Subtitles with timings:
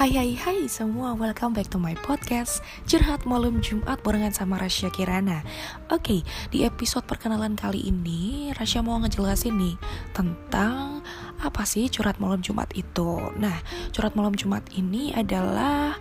[0.00, 4.88] Hai hai hai semua, welcome back to my podcast Curhat malam Jumat barengan sama Rasya
[4.96, 5.44] Kirana.
[5.92, 9.76] Oke, di episode perkenalan kali ini Rasya mau ngejelasin nih
[10.16, 11.04] Tentang
[11.36, 13.20] apa sih curhat malam Jumat itu.
[13.36, 13.60] Nah,
[13.92, 16.00] curhat malam Jumat ini adalah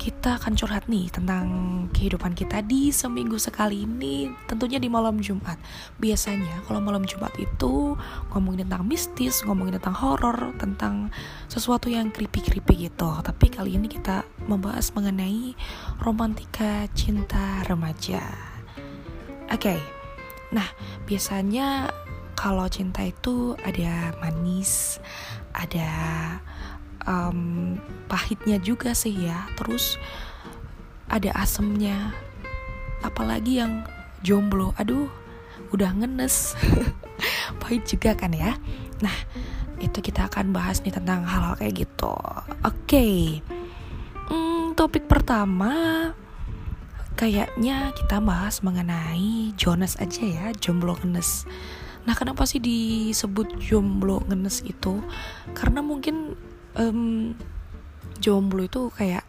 [0.00, 1.44] kita akan curhat nih tentang
[1.92, 5.60] kehidupan kita di seminggu sekali ini tentunya di malam Jumat
[6.00, 8.00] biasanya kalau malam Jumat itu
[8.32, 11.12] ngomongin tentang mistis ngomongin tentang horor tentang
[11.52, 15.52] sesuatu yang creepy-creepy gitu tapi kali ini kita membahas mengenai
[16.00, 18.24] romantika cinta remaja
[19.52, 19.84] oke okay.
[20.48, 20.72] nah
[21.04, 21.92] biasanya
[22.40, 24.96] kalau cinta itu ada manis
[25.52, 25.92] ada
[27.06, 27.76] um,
[28.10, 29.46] pahitnya juga sih ya.
[29.56, 30.00] Terus
[31.06, 32.12] ada asemnya.
[33.00, 33.84] Apalagi yang
[34.24, 34.72] jomblo.
[34.76, 35.08] Aduh
[35.70, 36.58] udah ngenes.
[37.60, 38.56] Pahit juga kan ya?
[39.04, 39.16] Nah
[39.80, 42.12] itu kita akan bahas nih tentang hal-hal kayak gitu.
[42.64, 42.84] Oke.
[42.84, 43.16] Okay.
[44.28, 45.72] hmm, topik pertama
[47.20, 51.44] kayaknya kita bahas mengenai Jonas aja ya jomblo ngenes.
[52.08, 55.04] Nah kenapa sih disebut jomblo ngenes itu?
[55.52, 56.32] Karena mungkin
[56.76, 57.32] um,
[58.20, 59.24] jomblo itu kayak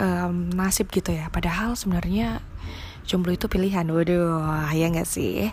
[0.00, 1.28] um, nasib gitu ya.
[1.28, 2.40] Padahal sebenarnya
[3.06, 3.86] jomblo itu pilihan.
[3.86, 5.52] Waduh ya nggak sih?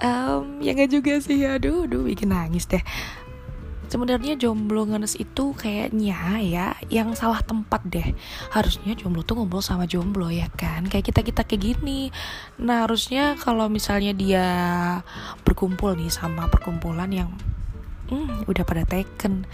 [0.00, 1.44] Um, ya nggak juga sih.
[1.44, 2.82] Aduh aduh bikin nangis deh.
[3.86, 8.18] Sebenarnya jomblo ngenes itu kayaknya ya yang salah tempat deh.
[8.50, 10.90] Harusnya jomblo tuh ngumpul sama jomblo ya kan?
[10.90, 12.10] Kayak kita kita kayak gini.
[12.58, 14.46] Nah harusnya kalau misalnya dia
[15.46, 17.30] berkumpul nih sama perkumpulan yang
[18.10, 19.46] hmm, udah pada taken.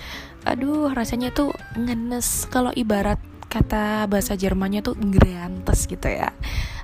[0.48, 2.48] Aduh rasanya tuh ngenes.
[2.48, 3.20] Kalau ibarat
[3.52, 6.32] kata bahasa Jermannya tuh grantes gitu ya.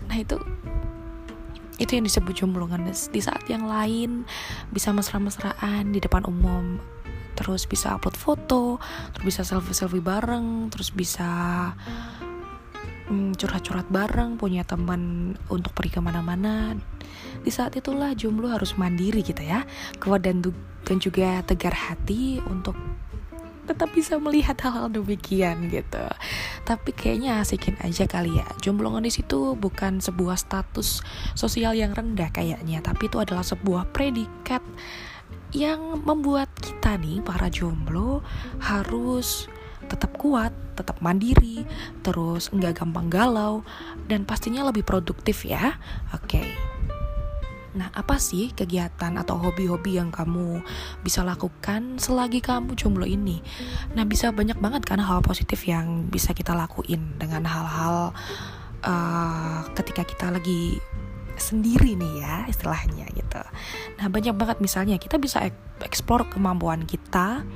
[0.07, 0.37] Nah itu
[1.79, 3.09] itu yang disebut jomblo ngenes.
[3.09, 4.27] Di saat yang lain
[4.75, 6.83] bisa mesra-mesraan di depan umum.
[7.39, 8.83] Terus bisa upload foto
[9.15, 11.31] terus bisa selfie-selfie bareng terus bisa
[13.09, 16.77] hmm, curhat-curhat bareng punya teman untuk pergi ke mana-mana.
[17.43, 19.65] Di saat itulah jomblo harus mandiri gitu ya.
[19.99, 20.45] Kuat dan
[20.85, 22.77] dan juga tegar hati untuk
[23.69, 26.05] tetap bisa melihat hal-hal demikian gitu.
[26.65, 28.49] Tapi kayaknya asikin aja kali ya.
[28.65, 31.05] Jomblo di situ bukan sebuah status
[31.37, 34.65] sosial yang rendah kayaknya tapi itu adalah sebuah predikat
[35.53, 38.21] yang membuat kita nih para jomblo
[38.61, 39.49] harus
[39.89, 41.65] tetap kuat, tetap mandiri,
[42.05, 43.65] terus nggak gampang galau,
[44.07, 45.81] dan pastinya lebih produktif ya.
[46.13, 46.39] Oke.
[46.39, 46.49] Okay.
[47.77, 50.65] Nah, apa sih kegiatan atau hobi-hobi yang kamu
[51.05, 53.39] bisa lakukan selagi kamu jomblo ini?
[53.93, 58.17] Nah, bisa banyak banget kan hal positif yang bisa kita lakuin dengan hal-hal
[58.83, 60.81] uh, ketika kita lagi
[61.39, 63.43] sendiri nih ya istilahnya gitu.
[64.03, 65.47] Nah, banyak banget misalnya kita bisa
[65.79, 67.47] eksplor kemampuan kita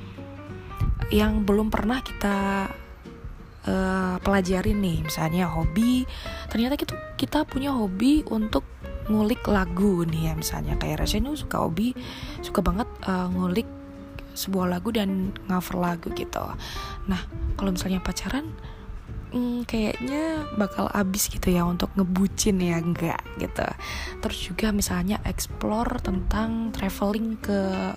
[1.13, 2.65] yang belum pernah kita
[3.69, 6.09] uh, pelajarin nih, misalnya hobi.
[6.49, 8.65] Ternyata kita kita punya hobi untuk
[9.07, 10.73] ngulik lagu nih ya misalnya.
[10.81, 11.93] Kayak Rasya ini suka hobi
[12.41, 13.69] suka banget uh, ngulik
[14.33, 16.41] sebuah lagu dan cover lagu gitu.
[17.05, 17.21] Nah
[17.53, 18.49] kalau misalnya pacaran
[19.33, 23.65] hmm, kayaknya bakal abis gitu ya untuk ngebucin ya enggak gitu.
[24.21, 27.93] Terus juga misalnya explore tentang traveling ke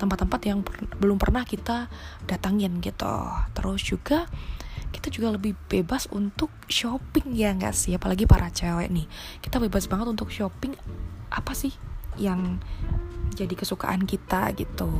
[0.00, 1.92] tempat-tempat yang per belum pernah kita
[2.24, 3.12] datangin gitu.
[3.52, 4.24] Terus juga
[4.90, 7.92] kita juga lebih bebas untuk shopping ya nggak sih?
[7.94, 9.06] Apalagi para cewek nih.
[9.44, 10.72] Kita bebas banget untuk shopping
[11.30, 11.70] apa sih
[12.18, 12.58] yang
[13.36, 14.90] jadi kesukaan kita gitu.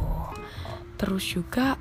[1.00, 1.80] Terus juga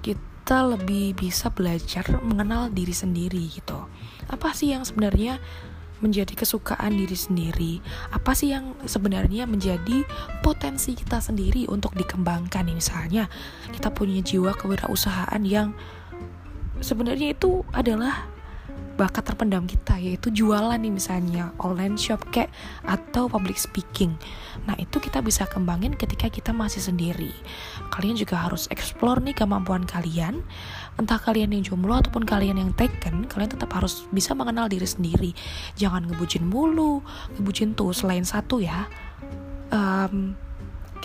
[0.00, 3.86] kita lebih bisa belajar mengenal diri sendiri gitu.
[4.26, 5.38] Apa sih yang sebenarnya
[6.04, 7.72] menjadi kesukaan diri sendiri.
[8.12, 10.04] Apa sih yang sebenarnya menjadi
[10.44, 12.68] potensi kita sendiri untuk dikembangkan?
[12.68, 13.28] Misalnya
[13.72, 15.72] kita punya jiwa kewirausahaan yang
[16.84, 18.28] sebenarnya itu adalah
[18.96, 22.48] bakat terpendam kita yaitu jualan nih misalnya online shop kayak
[22.88, 24.16] atau public speaking.
[24.64, 27.30] Nah itu kita bisa kembangin ketika kita masih sendiri.
[27.92, 30.40] Kalian juga harus explore nih kemampuan kalian.
[30.96, 35.30] Entah kalian yang jomblo ataupun kalian yang taken kalian tetap harus bisa mengenal diri sendiri.
[35.76, 37.04] Jangan ngebucin mulu
[37.36, 38.88] ngebucin tuh selain satu ya.
[39.68, 40.34] Um,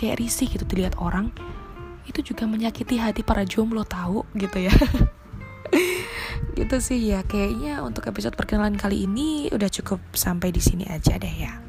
[0.00, 1.28] kayak risih gitu dilihat orang.
[2.08, 4.74] Itu juga menyakiti hati para jomblo tahu gitu ya
[6.72, 7.12] gitu sih.
[7.12, 11.60] Ya kayaknya untuk episode perkenalan kali ini udah cukup sampai di sini aja deh ya.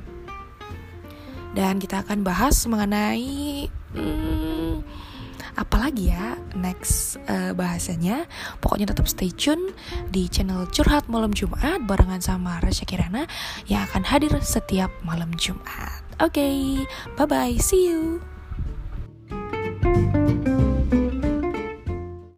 [1.52, 4.80] Dan kita akan bahas mengenai hmm,
[5.60, 8.32] apalagi ya next uh, bahasanya.
[8.64, 9.76] Pokoknya tetap stay tune
[10.08, 13.28] di channel curhat malam Jumat barengan sama Rasya Kirana
[13.68, 16.00] yang akan hadir setiap malam Jumat.
[16.24, 16.60] Oke okay,
[17.20, 18.24] bye bye see you